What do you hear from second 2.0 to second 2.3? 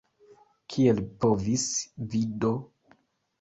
vi